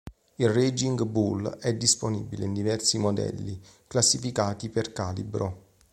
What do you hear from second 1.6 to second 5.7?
disponibile in diversi modelli, classificati per calibro.